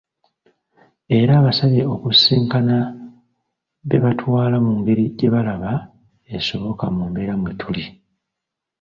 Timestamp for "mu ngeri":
4.65-5.03